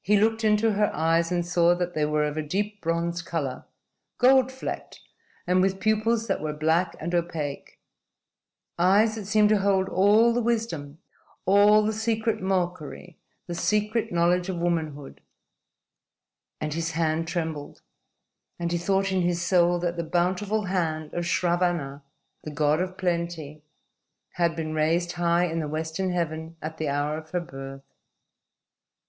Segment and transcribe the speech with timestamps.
[0.00, 3.66] He looked into her eyes and saw that they were of a deep bronze color,
[4.18, 4.98] gold flecked,
[5.46, 7.78] and with pupils that were black and opaque
[8.80, 10.98] eyes that seemed to hold all the wisdom,
[11.46, 13.16] all the secret mockery,
[13.46, 15.20] the secret knowledge of womanhood
[16.60, 17.82] and his hand trembled,
[18.58, 22.02] and he thought in his soul that the bountiful hand of Sravanna,
[22.42, 23.62] the God of Plenty,
[24.32, 27.84] had been raised high in the western heaven at the hour of her birth.